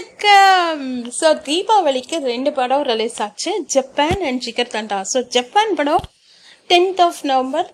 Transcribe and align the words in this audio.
வணக்கம். 0.00 0.82
ஸோ 1.16 1.28
தீபாவளிக்கு 1.46 2.16
ரெண்டு 2.28 2.50
படம் 2.58 2.84
ரிலீஸ் 2.90 3.16
ஆச்சு. 3.24 3.50
Japan 3.74 4.20
and 4.28 4.40
Jigarthanda 4.74 4.98
so 5.10 5.18
Japan 5.34 5.72
படம் 5.78 6.04
டென்த் 6.70 7.00
ஆஃப் 7.06 7.20
நவம்பர் 7.30 7.68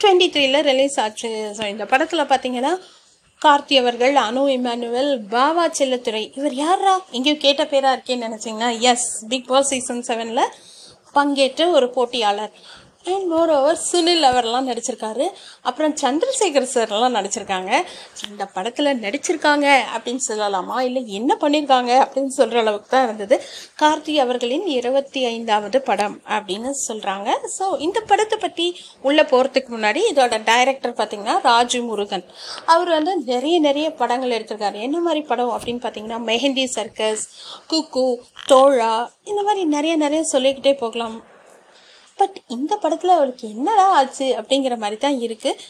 டுவெண்ட்டி 0.00 0.26
த்ரீல 0.34 0.60
ரிலீஸ் 0.68 0.96
ஆச்சு. 1.04 1.30
ஸோ 1.58 1.62
இந்த 1.72 1.84
படத்தில் 1.92 2.22
பார்த்தீங்கன்னா 2.32 2.72
கார்த்தி 3.42 3.76
அவர்கள் 3.82 4.16
அனு 4.24 4.42
இமானுவல் 4.56 5.10
பாவா 5.34 5.66
செல்லத்துறை. 5.80 6.24
இவர் 6.38 6.56
யாரா 6.64 6.94
எங்கேயும் 7.18 7.42
கேட்ட 7.46 7.66
பேராக 7.72 7.94
இருக்கேன்னு 7.96 8.26
நினச்சிங்கன்னா 8.28 8.70
எஸ் 8.92 9.08
பிக் 9.32 9.48
பாஸ் 9.52 9.70
சீசன் 9.74 10.04
செவனில் 10.10 10.44
பங்கேற்ற 11.18 11.68
ஒரு 11.78 11.88
போட்டியாளர். 11.98 12.52
அண்ட் 13.10 13.26
மோர் 13.32 13.50
ஓவர் 13.56 13.78
சுனில் 13.90 14.26
அவர்லாம் 14.28 14.68
நடிச்சிருக்காரு. 14.70 15.24
அப்புறம் 15.68 15.94
சந்திரசேகர் 16.02 16.68
சார்லாம் 16.72 17.16
நடிச்சிருக்காங்க. 17.18 17.70
இந்த 18.28 18.44
படத்தில் 18.56 18.90
நடிச்சிருக்காங்க 19.04 19.66
அப்படின்னு 19.94 20.22
சொல்லலாமா? 20.28 20.76
இல்லை 20.88 21.02
என்ன 21.18 21.36
பண்ணியிருக்காங்க 21.42 21.92
அப்படின்னு 22.04 22.32
சொல்கிற 22.38 22.60
அளவுக்கு 22.64 22.88
தான் 22.88 23.06
இருந்தது. 23.08 23.38
கார்த்தி 23.82 24.14
அவர்களின் 24.24 24.66
இருபத்தி 24.78 25.22
ஐந்தாவது 25.24 25.80
படம் 25.90 26.16
அப்படின்னு 26.36 26.72
சொல்கிறாங்க 26.88 27.30
ஸோ 27.56 27.64
இந்த 27.80 28.00
படத்தை 28.12 28.38
பற்றி 28.38 28.66
உள்ளே 29.08 29.22
போகிறதுக்கு 29.22 29.70
முன்னாடி 29.76 30.02
இதோட 30.12 30.42
டைரக்டர் 30.50 30.98
பார்த்திங்கன்னா 31.00 31.36
ராஜு 31.50 31.80
முருகன். 31.88 32.24
அவர் 32.74 32.92
வந்து 32.98 33.14
நிறைய 33.32 33.58
நிறைய 33.68 33.88
படங்கள் 34.02 34.36
எடுத்திருக்காரு. 34.38 34.78
என்ன 34.88 35.00
மாதிரி 35.08 35.22
படம் 35.32 35.54
அப்படின்னு 35.58 35.84
பார்த்தீங்கன்னா 35.84 36.20
மெஹந்தி 36.30 36.64
சர்க்கஸ் 36.76 37.26
குக்கு 37.72 38.06
தோழா 38.52 38.94
இந்த 39.24 39.42
மாதிரி 39.42 39.64
நிறைய 39.76 39.96
நிறைய 39.96 40.22
சொல்லிக்கிட்டே 40.22 40.74
போகலாம். 40.84 41.18
பட் 42.22 42.36
இந்த 42.48 42.72
படத்தில் 42.76 43.16
அவளுக்கு 43.16 43.46
என்னடா 43.54 43.86
ஆச்சு 43.98 44.28
அப்படிங்கிற 44.40 44.76
மாதிரி 44.78 44.98
தான் 44.98 45.18
இருக்குது 45.20 45.62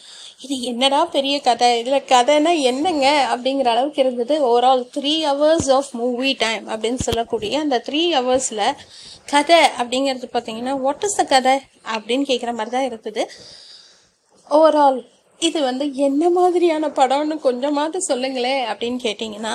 இது 0.43 0.55
என்னடா 0.61 0.99
பெரிய 1.07 1.35
கதை? 1.39 1.67
இதில் 1.79 2.07
கதைனா 2.09 2.51
என்னங்க? 2.63 3.05
அப்படிங்கிற 3.31 3.67
அளவுக்கு 3.71 4.01
இருந்தது. 4.03 4.35
Overall 4.47 4.83
three 4.95 5.13
hours 5.25 5.69
of 5.69 5.91
movie 5.93 6.31
time 6.39 6.65
அப்படின்னு 6.67 7.01
சொல்லக்கூடிய 7.01 7.59
அந்த 7.59 7.77
த்ரீ 7.87 8.01
ஹவர்ஸில் 8.15 8.65
கதை 9.31 9.59
அப்படிங்கிறது 9.79 10.27
பார்த்தீங்கன்னா 10.33 10.73
வாட் 10.79 11.05
இஸ் 11.05 11.19
த 11.19 11.25
கதை 11.25 11.55
அப்படின்னு 11.93 12.25
கேட்குற 12.27 12.53
மாதிரி 12.53 12.73
தான் 12.75 12.87
இருந்தது 12.89 13.23
ஓவரால் 14.49 14.99
இது 15.41 15.59
வந்து 15.61 15.85
என்ன 16.07 16.23
மாதிரியான 16.29 16.89
படம்னு 16.97 17.37
கொஞ்சமாவது 17.39 18.01
சொல்லுங்களேன் 18.01 18.61
அப்படின்னு 18.71 18.99
கேட்டிங்கன்னா 19.03 19.53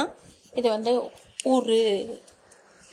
இது 0.53 0.69
வந்து 0.69 0.93
ஒரு 1.49 1.77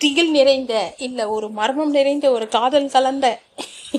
திகில் 0.02 0.32
நிறைந்த 0.32 0.74
இல்லை 0.98 1.26
ஒரு 1.28 1.48
மர்மம் 1.52 1.92
நிறைந்த 1.92 2.26
ஒரு 2.32 2.46
காதல் 2.50 2.94
கலந்த 2.96 3.28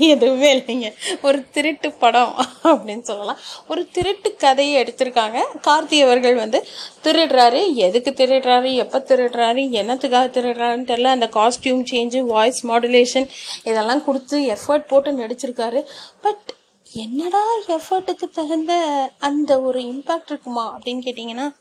எதுவுமே 0.00 0.58
இல்லைங்க. 0.58 0.94
ஒரு 1.22 1.50
திருட்டு 1.50 1.92
படம் 1.92 2.34
அப்படின்னு 2.64 3.00
சொல்லலாம். 3.00 3.38
ஒரு 3.68 3.88
திருட்டு 3.92 4.36
கதையை 4.36 4.82
எடுத்திருக்காங்க. 4.82 5.42
கார்த்தி 5.66 6.02
அவர்கள் 6.02 6.34
வந்து 6.34 6.66
திருடுறாரு. 7.04 7.74
எதுக்கு 7.74 8.10
திருடுறாரு? 8.10 8.74
எப்போ 8.74 8.98
திருடுறாரு? 8.98 9.64
என்னத்துக்காக 9.80 10.28
திருடுறாருன்னு 10.36 10.88
தெரில 10.92 11.02
அந்த 11.02 11.28
காஸ்டியூம் 11.32 11.84
சேஞ்சு 11.92 12.20
வாய்ஸ் 12.20 12.66
மாடுலேஷன் 12.66 13.28
இதெல்லாம் 13.64 14.04
கொடுத்து 14.04 14.40
எஃபர்ட் 14.40 14.86
போட்டு 14.88 15.12
நடிச்சிருக்காரு. 15.12 15.84
பட் 16.20 16.54
என்னடா 16.92 17.42
எஃபர்ட்டுக்கு 17.66 18.28
தகுந்த 18.32 18.72
அந்த 19.18 19.60
ஒரு 19.60 19.80
இம்பேக்ட் 19.80 20.28
இருக்குமா 20.28 20.78
அப்படின்னு 20.78 21.00
கேட்டிங்கன்னா 21.06 21.54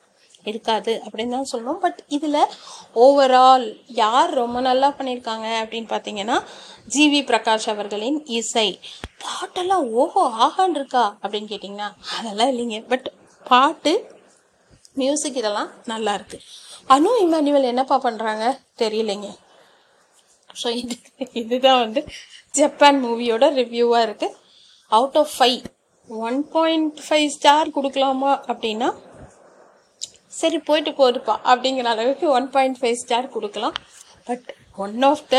இருக்காது 0.52 0.94
அப்படின்னு 1.06 1.36
தான் 1.38 1.52
சொல்லணும். 1.52 1.80
பட் 1.86 2.00
இதில் 2.18 2.40
ஓவரால் 3.06 3.66
யார் 4.02 4.32
ரொம்ப 4.42 4.60
நல்லா 4.70 4.90
பண்ணியிருக்காங்க 4.98 5.48
அப்படின்னு 5.62 5.90
பார்த்தீங்கன்னா 5.94 6.38
ஜிவி 6.96 7.22
பிரகாஷ் 7.30 7.70
அவர்களின் 7.74 8.20
இசை. 8.40 8.68
பாட்டெல்லாம் 9.24 9.86
ஓஹோ 10.02 10.24
ஆகான் 10.48 10.76
இருக்கா 10.80 11.06
அப்படின்னு 11.24 11.52
கேட்டிங்கன்னா 11.54 11.90
அதெல்லாம் 12.18 12.52
இல்லைங்க. 12.54 12.80
பட் 12.94 13.08
பாட்டு 13.52 13.94
மியூசிக் 15.02 15.40
இதெல்லாம் 15.42 15.72
நல்லா 15.94 16.12
இருக்கு. 16.18 16.38
அனு 16.94 17.10
இமானுவல் 17.24 17.72
என்னப்பா 17.72 17.98
பண்ணுறாங்க 18.04 18.46
தெரியலைங்க. 18.82 19.30
ஸோ 20.62 20.68
இது 20.82 20.96
இதுதான் 21.42 21.82
வந்து 21.86 22.02
ஜப்பான் 22.60 23.00
மூவியோட 23.06 23.46
ரிவ்யூவாக 23.62 24.06
இருக்குது 24.08 24.36
out 24.92 25.18
of 25.22 25.34
five 25.38 25.64
one 26.28 26.40
point 26.54 26.98
five 27.06 27.28
star 27.36 27.74
கொடுக்கலாமா 27.78 28.32
அப்படின்னா 28.52 28.90
சரி 30.40 30.58
போயிட்டு 30.68 30.92
போதுப்பா 31.00 31.36
அப்படிங்கிற 31.52 31.90
அளவுக்கு 31.94 32.26
ஒன் 32.38 32.50
பாயிண்ட் 32.56 32.80
ஃபைவ் 32.80 33.00
ஸ்டார் 33.04 33.34
கொடுக்கலாம். 33.36 33.76
But 34.28 34.48
one 34.86 35.02
of 35.10 35.26
the 35.34 35.38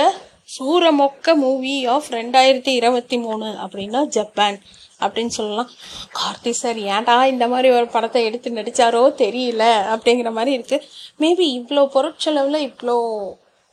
சூரமொக்க 0.56 1.34
movie 1.44 1.76
of 1.94 2.10
ரெண்டாயிரத்தி 2.18 2.72
இருபத்தி 2.80 3.16
மூணு 3.24 3.48
அப்படின்னா 3.64 4.00
ஜப்பான் 4.16 4.58
அப்படின்னு 5.04 5.32
சொல்லலாம். 5.38 5.70
கார்த்தி 6.18 6.52
சார் 6.60 6.78
ஏன்டா 6.92 7.16
இந்த 7.32 7.44
மாதிரி 7.52 7.68
ஒரு 7.78 7.88
படத்தை 7.94 8.20
எடுத்து 8.28 8.58
நடித்தாரோ 8.58 9.02
தெரியல 9.22 9.64
அப்படிங்கிற 9.94 10.30
மாதிரி 10.38 10.52
இருக்குது 10.58 10.86
மேபி 11.22 11.46
இவ்வளோ 11.58 11.84
பொருட்செலவில் 11.96 12.66
இவ்வளோ 12.68 12.96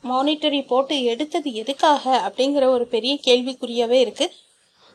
மானிட்டரி 0.04 0.60
போட்டு 0.72 0.96
எடுத்தது 1.12 1.50
எதுக்காக 1.62 2.04
அப்படிங்கிற 2.26 2.64
ஒரு 2.76 2.86
பெரிய 2.94 3.14
கேள்விக்குறியாகவே 3.26 4.00
இருக்குது 4.06 4.34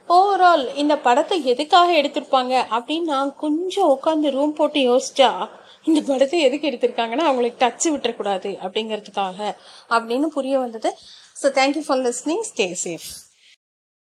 ஓவரால் 0.09 0.65
இந்த 0.81 0.93
படத்தை 1.05 1.37
எதுக்காக 1.51 1.89
எடுத்திருப்பாங்க 2.01 2.53
அப்படின்னு 2.75 3.13
நான் 3.15 3.31
கொஞ்சம் 3.43 3.91
உட்காந்து 3.95 4.29
ரூம் 4.37 4.55
போட்டு 4.59 4.79
யோசிச்சா 4.81 5.29
இந்த 5.89 6.01
படத்தை 6.09 6.39
எதுக்கு 6.47 6.69
எடுத்திருக்காங்கன்னா 6.71 7.25
அவங்களுக்கு 7.29 7.61
டச்சு 7.65 7.87
விட்டுறக்கூடாது 7.95 8.51
அப்படிங்கிறதுக்காக 8.65 9.39
அப்படின்னு 9.95 10.29
புரிய 10.37 10.57
வந்தது. 10.65 10.91
So 11.41 11.49
thank you 11.59 11.83
for 11.87 12.01
listening 12.07 12.45
stay 12.51 12.67
safe 12.85 13.09